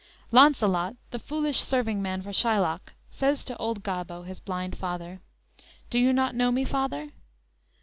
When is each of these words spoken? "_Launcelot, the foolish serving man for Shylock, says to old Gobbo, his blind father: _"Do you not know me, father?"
"_Launcelot, 0.31 0.95
the 1.11 1.19
foolish 1.19 1.59
serving 1.59 2.01
man 2.01 2.23
for 2.23 2.33
Shylock, 2.33 2.93
says 3.11 3.43
to 3.43 3.55
old 3.57 3.83
Gobbo, 3.83 4.23
his 4.23 4.39
blind 4.39 4.75
father: 4.79 5.21
_"Do 5.59 5.99
you 5.99 6.11
not 6.11 6.33
know 6.33 6.51
me, 6.51 6.65
father?" 6.65 7.11